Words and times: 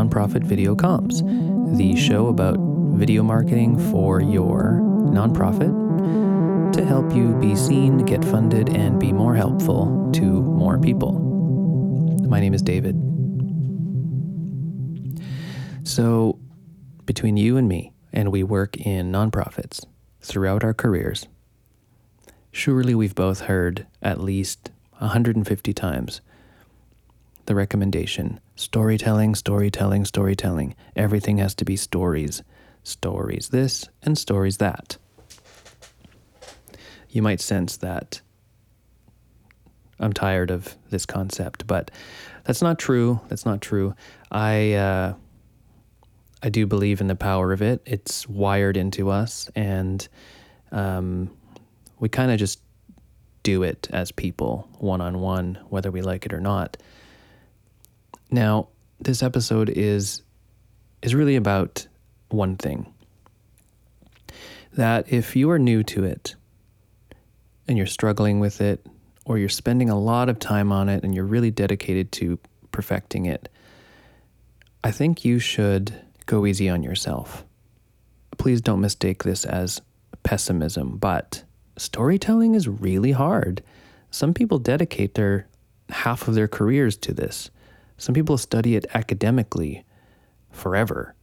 Nonprofit 0.00 0.42
Video 0.42 0.74
Comms, 0.74 1.20
the 1.76 1.94
show 1.94 2.28
about 2.28 2.56
video 2.96 3.22
marketing 3.22 3.78
for 3.90 4.22
your 4.22 4.80
nonprofit 5.12 6.72
to 6.72 6.82
help 6.86 7.14
you 7.14 7.34
be 7.34 7.54
seen, 7.54 7.98
get 8.06 8.24
funded, 8.24 8.70
and 8.70 8.98
be 8.98 9.12
more 9.12 9.34
helpful 9.34 10.10
to 10.14 10.22
more 10.22 10.78
people. 10.78 11.12
My 12.26 12.40
name 12.40 12.54
is 12.54 12.62
David. 12.62 12.96
So, 15.86 16.38
between 17.04 17.36
you 17.36 17.58
and 17.58 17.68
me, 17.68 17.92
and 18.10 18.32
we 18.32 18.42
work 18.42 18.78
in 18.78 19.12
nonprofits 19.12 19.84
throughout 20.22 20.64
our 20.64 20.72
careers, 20.72 21.28
surely 22.52 22.94
we've 22.94 23.14
both 23.14 23.40
heard 23.40 23.86
at 24.00 24.18
least 24.18 24.70
150 24.96 25.74
times 25.74 26.22
the 27.50 27.54
recommendation 27.56 28.38
storytelling, 28.54 29.34
storytelling, 29.34 30.04
storytelling. 30.04 30.72
Everything 30.94 31.38
has 31.38 31.52
to 31.52 31.64
be 31.64 31.74
stories. 31.74 32.44
Stories 32.84 33.48
this 33.48 33.88
and 34.04 34.16
stories 34.16 34.58
that. 34.58 34.96
You 37.08 37.22
might 37.22 37.40
sense 37.40 37.76
that 37.78 38.20
I'm 39.98 40.12
tired 40.12 40.52
of 40.52 40.76
this 40.90 41.04
concept, 41.04 41.66
but 41.66 41.90
that's 42.44 42.62
not 42.62 42.78
true. 42.78 43.20
That's 43.28 43.44
not 43.44 43.60
true. 43.60 43.96
I 44.30 44.74
uh, 44.74 45.14
I 46.44 46.50
do 46.50 46.68
believe 46.68 47.00
in 47.00 47.08
the 47.08 47.16
power 47.16 47.52
of 47.52 47.62
it. 47.62 47.82
It's 47.84 48.28
wired 48.28 48.76
into 48.76 49.10
us, 49.10 49.50
and 49.56 50.06
um, 50.70 51.36
we 51.98 52.08
kind 52.08 52.30
of 52.30 52.38
just 52.38 52.60
do 53.42 53.64
it 53.64 53.88
as 53.92 54.12
people, 54.12 54.68
one 54.78 55.00
on 55.00 55.18
one, 55.18 55.58
whether 55.68 55.90
we 55.90 56.00
like 56.00 56.24
it 56.26 56.32
or 56.32 56.40
not. 56.40 56.76
Now, 58.30 58.68
this 59.00 59.22
episode 59.22 59.68
is 59.68 60.22
is 61.02 61.14
really 61.14 61.36
about 61.36 61.86
one 62.28 62.56
thing. 62.56 62.92
That 64.74 65.12
if 65.12 65.34
you 65.34 65.50
are 65.50 65.58
new 65.58 65.82
to 65.84 66.04
it 66.04 66.36
and 67.66 67.76
you're 67.76 67.86
struggling 67.86 68.38
with 68.40 68.60
it, 68.60 68.86
or 69.24 69.38
you're 69.38 69.48
spending 69.48 69.88
a 69.88 69.98
lot 69.98 70.28
of 70.28 70.38
time 70.38 70.72
on 70.72 70.88
it 70.88 71.04
and 71.04 71.14
you're 71.14 71.24
really 71.24 71.50
dedicated 71.50 72.12
to 72.12 72.38
perfecting 72.72 73.26
it, 73.26 73.48
I 74.82 74.90
think 74.90 75.24
you 75.24 75.38
should 75.38 75.94
go 76.26 76.46
easy 76.46 76.68
on 76.68 76.82
yourself. 76.82 77.44
Please 78.38 78.60
don't 78.60 78.80
mistake 78.80 79.22
this 79.22 79.44
as 79.44 79.80
pessimism, 80.22 80.96
but 80.96 81.44
storytelling 81.76 82.54
is 82.54 82.68
really 82.68 83.12
hard. 83.12 83.62
Some 84.10 84.34
people 84.34 84.58
dedicate 84.58 85.14
their 85.14 85.46
half 85.90 86.26
of 86.28 86.34
their 86.34 86.48
careers 86.48 86.96
to 86.98 87.12
this. 87.12 87.50
Some 88.00 88.14
people 88.14 88.38
study 88.38 88.76
it 88.76 88.86
academically 88.94 89.84
forever. 90.50 91.14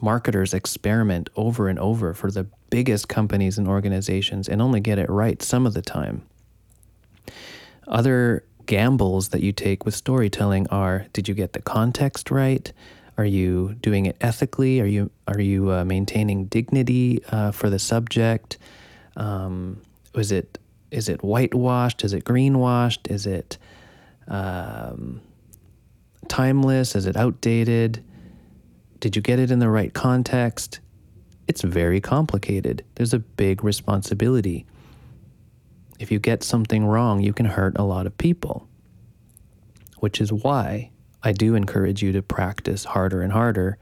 Marketers 0.00 0.54
experiment 0.54 1.28
over 1.36 1.68
and 1.68 1.78
over 1.78 2.14
for 2.14 2.30
the 2.30 2.46
biggest 2.70 3.06
companies 3.06 3.58
and 3.58 3.68
organizations 3.68 4.48
and 4.48 4.62
only 4.62 4.80
get 4.80 4.98
it 4.98 5.10
right 5.10 5.42
some 5.42 5.66
of 5.66 5.74
the 5.74 5.82
time. 5.82 6.22
Other 7.86 8.44
gambles 8.64 9.28
that 9.28 9.42
you 9.42 9.52
take 9.52 9.84
with 9.84 9.94
storytelling 9.94 10.66
are 10.68 11.04
did 11.12 11.28
you 11.28 11.34
get 11.34 11.52
the 11.52 11.60
context 11.60 12.30
right? 12.30 12.72
Are 13.18 13.26
you 13.26 13.76
doing 13.82 14.06
it 14.06 14.16
ethically? 14.22 14.80
Are 14.80 14.86
you 14.86 15.10
are 15.28 15.40
you 15.40 15.70
uh, 15.70 15.84
maintaining 15.84 16.46
dignity 16.46 17.22
uh, 17.30 17.50
for 17.50 17.68
the 17.68 17.78
subject? 17.78 18.56
Um, 19.16 19.82
was 20.14 20.32
it 20.32 20.58
is 20.90 21.10
it 21.10 21.22
whitewashed? 21.22 22.04
Is 22.04 22.14
it 22.14 22.24
greenwashed? 22.24 23.10
Is 23.10 23.26
it 23.26 23.58
um, 24.28 25.20
timeless? 26.28 26.94
Is 26.94 27.06
it 27.06 27.16
outdated? 27.16 28.02
Did 29.00 29.16
you 29.16 29.22
get 29.22 29.38
it 29.38 29.50
in 29.50 29.58
the 29.58 29.68
right 29.68 29.92
context? 29.92 30.80
It's 31.48 31.62
very 31.62 32.00
complicated. 32.00 32.84
There's 32.94 33.14
a 33.14 33.18
big 33.18 33.62
responsibility. 33.62 34.66
If 35.98 36.10
you 36.10 36.18
get 36.18 36.42
something 36.42 36.84
wrong, 36.84 37.20
you 37.20 37.32
can 37.32 37.46
hurt 37.46 37.78
a 37.78 37.84
lot 37.84 38.06
of 38.06 38.18
people, 38.18 38.68
which 39.98 40.20
is 40.20 40.32
why 40.32 40.90
I 41.22 41.32
do 41.32 41.54
encourage 41.54 42.02
you 42.02 42.12
to 42.12 42.22
practice 42.22 42.84
harder 42.84 43.22
and 43.22 43.32
harder. 43.32 43.78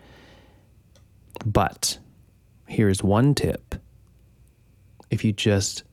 But 1.44 1.98
here's 2.66 3.02
one 3.02 3.34
tip 3.34 3.74
if 5.10 5.24
you 5.24 5.32
just 5.32 5.84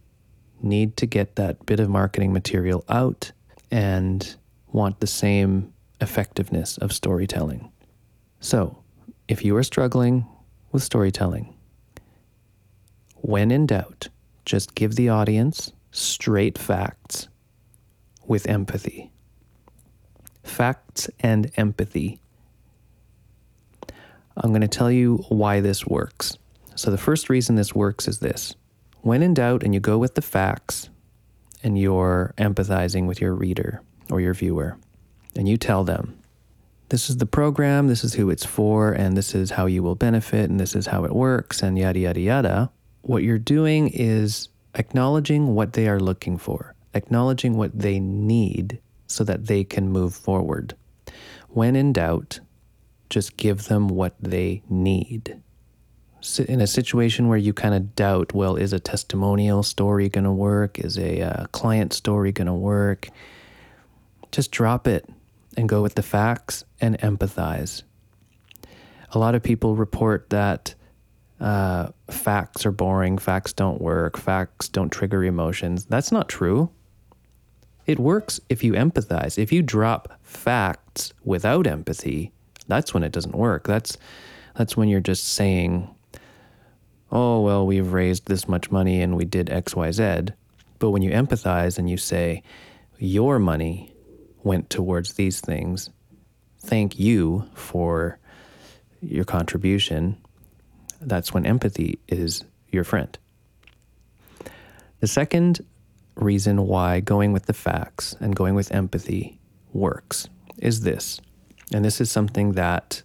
need 0.62 0.98
to 0.98 1.06
get 1.06 1.36
that 1.36 1.66
bit 1.66 1.80
of 1.80 1.90
marketing 1.90 2.34
material 2.34 2.84
out 2.90 3.32
and 3.70 4.36
want 4.72 5.00
the 5.00 5.08
same 5.08 5.74
effectiveness 6.02 6.78
of 6.78 6.92
storytelling. 6.92 7.72
So, 8.40 8.84
if 9.28 9.46
you 9.46 9.56
are 9.56 9.64
struggling 9.64 10.26
with 10.72 10.84
storytelling, 10.84 11.56
when 13.18 13.52
in 13.52 13.68
doubt, 13.68 14.10
just 14.46 14.76
give 14.76 14.96
the 14.96 15.10
audience 15.10 15.72
straight 15.92 16.58
facts 16.58 17.28
with 18.26 18.48
empathy. 18.48 19.12
Facts 20.44 21.10
and 21.20 21.52
empathy. 21.56 22.20
I'm 24.38 24.50
going 24.50 24.62
to 24.62 24.68
tell 24.68 24.92
you 24.92 25.18
why 25.30 25.60
this 25.60 25.86
works. 25.86 26.38
So, 26.76 26.90
the 26.90 26.98
first 26.98 27.30
reason 27.30 27.56
this 27.56 27.76
works 27.76 28.08
is 28.08 28.20
this 28.20 28.56
when 29.02 29.22
in 29.22 29.34
doubt 29.34 29.64
and 29.64 29.74
you 29.74 29.80
go 29.80 29.98
with 29.98 30.16
the 30.16 30.22
facts 30.22 30.90
and 31.64 31.78
you're 31.78 32.34
empathizing 32.38 33.08
with 33.08 33.22
your 33.22 33.36
reader 33.36 33.82
or 34.10 34.22
your 34.22 34.34
viewer, 34.34 34.78
and 35.36 35.48
you 35.48 35.58
tell 35.58 35.84
them, 35.84 36.18
this 36.92 37.10
is 37.10 37.18
the 37.18 37.26
program, 37.26 37.88
this 37.88 38.04
is 38.04 38.16
who 38.16 38.30
it's 38.30 38.46
for, 38.46 38.92
and 38.92 39.16
this 39.16 39.34
is 39.34 39.52
how 39.52 39.66
you 39.66 39.82
will 39.82 39.96
benefit, 39.96 40.50
and 40.50 40.60
this 40.60 40.76
is 40.76 40.88
how 40.88 41.06
it 41.06 41.16
works, 41.16 41.64
and 41.64 41.80
yada, 41.80 42.00
yada, 42.00 42.20
yada. 42.20 42.72
What 43.02 43.24
you're 43.24 43.40
doing 43.40 43.88
is 43.88 44.50
acknowledging 44.76 45.56
what 45.56 45.72
they 45.72 45.88
are 45.88 46.02
looking 46.02 46.38
for, 46.38 46.76
acknowledging 46.94 47.56
what 47.56 47.80
they 47.80 48.02
need 48.02 48.82
so 49.08 49.24
that 49.24 49.48
they 49.48 49.64
can 49.64 49.88
move 49.88 50.14
forward. 50.14 50.76
When 51.48 51.78
in 51.78 51.94
doubt, 51.94 52.42
just 53.10 53.38
give 53.38 53.70
them 53.70 53.88
what 53.88 54.16
they 54.20 54.62
need. 54.70 55.42
In 56.46 56.60
a 56.60 56.68
situation 56.68 57.30
where 57.30 57.38
you 57.38 57.54
kind 57.54 57.74
of 57.74 57.96
doubt, 57.96 58.34
well, 58.34 58.58
is 58.58 58.74
a 58.74 58.82
testimonial 58.82 59.64
story 59.64 60.10
going 60.10 60.26
to 60.26 60.32
work? 60.32 60.78
Is 60.78 60.98
a 60.98 61.22
uh, 61.22 61.46
client 61.54 61.94
story 61.94 62.34
going 62.34 62.48
to 62.48 62.54
work? 62.54 63.08
Just 64.34 64.52
drop 64.52 64.88
it 64.88 65.10
and 65.58 65.68
go 65.68 65.82
with 65.82 65.96
the 65.96 66.04
facts 66.04 66.64
and 66.80 66.98
empathize. 67.00 67.84
A 69.12 69.20
lot 69.20 69.36
of 69.36 69.44
people 69.44 69.76
report 69.76 70.30
that 70.30 70.74
uh, 71.40 71.90
facts 72.10 72.66
are 72.66 72.72
boring, 72.72 73.18
facts 73.18 73.52
don't 73.52 73.82
work, 73.82 74.18
facts 74.18 74.70
don't 74.70 74.92
trigger 74.92 75.24
emotions. 75.24 75.86
That's 75.86 76.12
not 76.12 76.30
true. 76.30 76.70
It 77.86 78.00
works 78.00 78.40
if 78.48 78.64
you 78.64 78.74
empathize. 78.74 79.38
If 79.38 79.52
you 79.52 79.64
drop 79.64 80.20
facts 80.22 81.14
without 81.24 81.68
empathy, 81.68 82.32
that's 82.68 82.94
when 82.94 83.04
it 83.04 83.12
doesn't 83.12 83.36
work. 83.36 83.68
That's 83.68 83.98
that's 84.56 84.78
when 84.78 84.88
you're 84.88 85.00
just 85.00 85.28
saying, 85.30 85.90
"Oh, 87.12 87.42
well, 87.42 87.66
we've 87.66 87.92
raised 87.92 88.28
this 88.28 88.48
much 88.48 88.70
money 88.70 89.02
and 89.02 89.18
we 89.18 89.26
did 89.26 89.48
XYZ." 89.48 90.34
But 90.78 90.92
when 90.92 91.02
you 91.02 91.12
empathize 91.12 91.80
and 91.80 91.90
you 91.90 91.98
say, 91.98 92.44
"Your 93.00 93.40
money 93.40 93.92
went 94.44 94.70
towards 94.70 95.14
these 95.14 95.42
things. 95.42 95.90
Thank 96.60 97.00
you 97.00 97.50
for 97.54 98.20
your 99.02 99.26
contribution." 99.26 100.18
that's 101.02 101.34
when 101.34 101.46
empathy 101.46 102.00
is 102.08 102.44
your 102.72 102.84
friend. 102.84 103.18
The 105.00 105.08
second 105.08 105.66
reason 106.16 106.68
why 106.68 107.00
going 107.00 107.34
with 107.34 107.48
the 107.48 107.54
facts 107.54 108.16
and 108.20 108.36
going 108.36 108.56
with 108.56 108.72
empathy 108.72 109.40
works 109.74 110.30
is 110.58 110.82
this. 110.82 111.20
And 111.74 111.84
this 111.84 112.00
is 112.00 112.12
something 112.12 112.54
that 112.54 113.02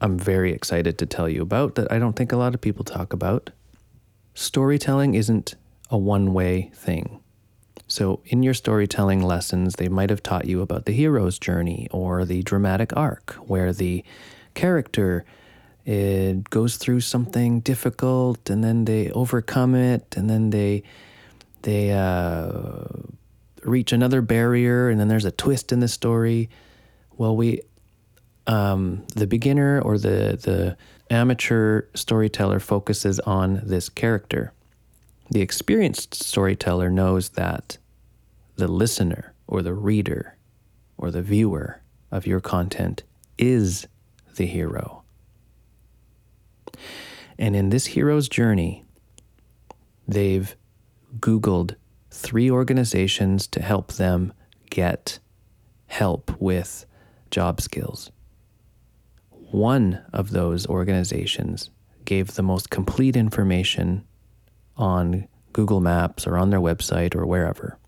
I'm 0.00 0.18
very 0.18 0.52
excited 0.52 0.98
to 0.98 1.06
tell 1.06 1.28
you 1.28 1.42
about 1.42 1.74
that 1.74 1.90
I 1.92 1.98
don't 1.98 2.14
think 2.14 2.32
a 2.32 2.36
lot 2.36 2.54
of 2.54 2.60
people 2.60 2.84
talk 2.84 3.12
about. 3.12 3.50
Storytelling 4.34 5.14
isn't 5.14 5.54
a 5.90 5.98
one 5.98 6.32
way 6.32 6.70
thing. 6.74 7.20
So, 7.94 8.18
in 8.24 8.42
your 8.42 8.54
storytelling 8.54 9.22
lessons, 9.22 9.74
they 9.74 9.88
might 9.88 10.10
have 10.10 10.20
taught 10.20 10.46
you 10.46 10.62
about 10.62 10.84
the 10.84 10.92
hero's 10.92 11.38
journey 11.38 11.86
or 11.92 12.24
the 12.24 12.42
dramatic 12.42 12.96
arc, 12.96 13.34
where 13.46 13.72
the 13.72 14.02
character 14.54 15.24
it 15.86 16.50
goes 16.50 16.74
through 16.76 17.02
something 17.02 17.60
difficult 17.60 18.50
and 18.50 18.64
then 18.64 18.84
they 18.84 19.12
overcome 19.12 19.76
it 19.76 20.16
and 20.16 20.28
then 20.28 20.50
they 20.50 20.82
they 21.62 21.92
uh, 21.92 22.82
reach 23.62 23.92
another 23.92 24.22
barrier 24.22 24.88
and 24.88 24.98
then 24.98 25.06
there's 25.06 25.24
a 25.24 25.30
twist 25.30 25.70
in 25.70 25.78
the 25.78 25.86
story. 25.86 26.50
Well 27.16 27.36
we 27.36 27.60
um, 28.48 29.06
the 29.14 29.28
beginner 29.28 29.80
or 29.80 29.98
the 29.98 30.36
the 30.42 30.76
amateur 31.10 31.82
storyteller 31.94 32.58
focuses 32.58 33.20
on 33.20 33.60
this 33.62 33.88
character. 33.88 34.52
The 35.30 35.42
experienced 35.42 36.12
storyteller 36.12 36.90
knows 36.90 37.28
that 37.30 37.78
the 38.56 38.68
listener 38.68 39.34
or 39.46 39.62
the 39.62 39.74
reader 39.74 40.36
or 40.96 41.10
the 41.10 41.22
viewer 41.22 41.82
of 42.10 42.26
your 42.26 42.40
content 42.40 43.02
is 43.38 43.86
the 44.36 44.46
hero. 44.46 45.02
And 47.38 47.56
in 47.56 47.70
this 47.70 47.86
hero's 47.86 48.28
journey, 48.28 48.84
they've 50.06 50.54
Googled 51.18 51.74
three 52.10 52.50
organizations 52.50 53.46
to 53.48 53.60
help 53.60 53.94
them 53.94 54.32
get 54.70 55.18
help 55.86 56.40
with 56.40 56.86
job 57.30 57.60
skills. 57.60 58.10
One 59.30 60.02
of 60.12 60.30
those 60.30 60.66
organizations 60.66 61.70
gave 62.04 62.34
the 62.34 62.42
most 62.42 62.70
complete 62.70 63.16
information 63.16 64.04
on 64.76 65.28
Google 65.52 65.80
Maps 65.80 66.26
or 66.26 66.36
on 66.36 66.50
their 66.50 66.60
website 66.60 67.14
or 67.14 67.26
wherever. 67.26 67.78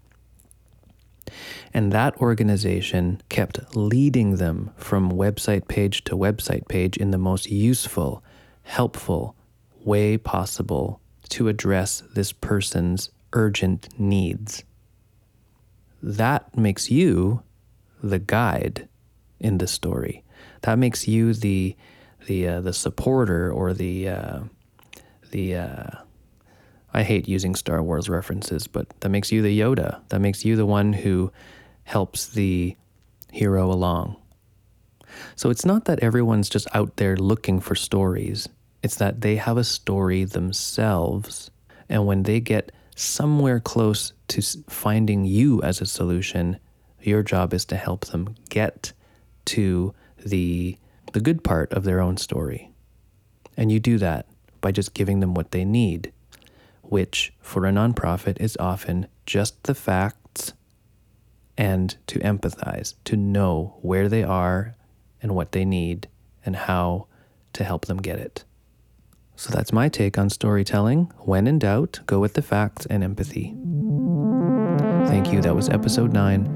And 1.73 1.93
that 1.93 2.17
organization 2.19 3.21
kept 3.29 3.77
leading 3.77 4.37
them 4.37 4.71
from 4.77 5.13
website 5.13 5.69
page 5.69 6.05
to 6.05 6.17
website 6.17 6.69
page 6.69 6.97
in 6.97 7.11
the 7.11 7.19
most 7.19 7.51
useful, 7.51 8.23
helpful 8.63 9.37
way 9.85 10.17
possible 10.17 11.01
to 11.29 11.49
address 11.49 12.03
this 12.15 12.33
person's 12.33 13.11
urgent 13.33 13.89
needs. 13.99 14.65
That 16.03 16.57
makes 16.57 16.91
you 16.91 17.43
the 18.03 18.19
guide 18.19 18.89
in 19.41 19.59
the 19.59 19.67
story. 19.67 20.25
That 20.63 20.79
makes 20.79 21.09
you 21.09 21.35
the 21.35 21.77
the 22.27 22.49
uh, 22.49 22.61
the 22.61 22.73
supporter 22.73 23.51
or 23.51 23.73
the 23.73 24.09
uh, 24.09 24.41
the 25.31 25.57
uh, 25.57 25.91
I 26.97 27.03
hate 27.03 27.29
using 27.29 27.55
Star 27.55 27.83
Wars 27.83 28.09
references, 28.09 28.67
but 28.67 28.89
that 29.01 29.11
makes 29.11 29.31
you 29.31 29.43
the 29.43 29.61
Yoda. 29.61 30.01
That 30.09 30.21
makes 30.21 30.47
you 30.47 30.57
the 30.57 30.65
one 30.65 30.95
who 30.95 31.31
helps 31.85 32.27
the 32.27 32.75
hero 33.31 33.71
along. 33.71 34.17
So 35.35 35.51
it's 35.51 35.67
not 35.67 35.85
that 35.85 36.01
everyone's 36.01 36.49
just 36.49 36.67
out 36.75 36.97
there 36.97 37.15
looking 37.15 37.61
for 37.61 37.75
stories. 37.75 38.49
It's 38.83 38.97
that 38.97 39.21
they 39.21 39.37
have 39.37 39.59
a 39.59 39.63
story 39.63 40.25
themselves. 40.25 41.51
And 41.87 42.07
when 42.07 42.23
they 42.23 42.41
get 42.41 42.73
somewhere 42.95 43.61
close 43.61 44.15
to 44.29 44.41
finding 44.71 45.27
you 45.27 45.61
as 45.63 45.83
a 45.83 45.87
solution, 45.87 46.59
your 47.03 47.23
job 47.23 47.53
is 47.53 47.67
to 47.67 47.77
help 47.77 48.07
them 48.07 48.37
get 48.49 48.95
to 49.45 49.93
the, 50.25 50.79
the 51.13 51.21
good 51.21 51.45
part 51.45 51.71
of 51.75 51.85
their 51.85 52.01
own 52.01 52.17
story. 52.17 52.71
And 53.55 53.71
you 53.71 53.81
do 53.81 53.99
that 53.99 54.27
by 54.63 54.73
just 54.73 54.95
giving 54.95 55.21
them 55.21 55.35
what 55.35 55.51
they 55.51 55.67
need, 55.67 56.11
which 56.91 57.33
for 57.41 57.67
a 57.67 57.71
nonprofit 57.71 58.41
is 58.41 58.57
often 58.59 59.07
just 59.25 59.65
the 59.65 59.75
facts 59.75 60.53
and 61.59 61.97
to 62.07 62.19
empathize, 62.21 62.95
to 63.05 63.17
know 63.17 63.79
where 63.83 64.09
they 64.09 64.23
are 64.23 64.77
and 65.23 65.35
what 65.35 65.53
they 65.53 65.65
need 65.65 66.09
and 66.45 66.57
how 66.57 67.07
to 67.53 67.65
help 67.65 67.87
them 67.87 67.99
get 67.99 68.19
it. 68.19 68.45
So 69.37 69.53
that's 69.53 69.73
my 69.73 69.89
take 69.89 70.19
on 70.19 70.31
storytelling. 70.31 71.13
When 71.19 71.47
in 71.47 71.59
doubt, 71.59 72.01
go 72.07 72.21
with 72.21 72.35
the 72.35 72.43
facts 72.43 72.87
and 72.87 73.05
empathy. 73.05 73.55
Thank 75.07 75.33
you. 75.33 75.41
That 75.41 75.55
was 75.55 75.69
episode 75.69 76.13
nine. 76.13 76.47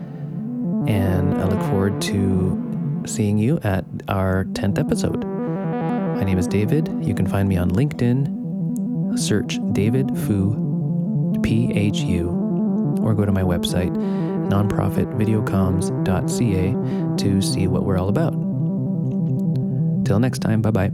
And 0.88 1.34
I 1.34 1.44
look 1.44 1.60
forward 1.70 2.00
to 2.02 3.02
seeing 3.06 3.38
you 3.38 3.58
at 3.62 3.84
our 4.08 4.44
10th 4.52 4.78
episode. 4.78 5.24
My 5.24 6.24
name 6.24 6.38
is 6.38 6.46
David. 6.46 6.88
You 7.02 7.14
can 7.14 7.26
find 7.26 7.48
me 7.48 7.56
on 7.56 7.70
LinkedIn. 7.70 8.39
Search 9.16 9.58
David 9.72 10.08
Phu, 10.08 11.42
P 11.42 11.72
H 11.74 12.00
U, 12.00 12.28
or 13.02 13.14
go 13.14 13.24
to 13.24 13.32
my 13.32 13.42
website, 13.42 13.90
nonprofitvideocomms.ca, 14.48 17.16
to 17.16 17.42
see 17.42 17.66
what 17.66 17.84
we're 17.84 17.98
all 17.98 18.08
about. 18.08 18.34
Till 20.04 20.18
next 20.18 20.40
time, 20.40 20.60
bye 20.62 20.70
bye. 20.70 20.90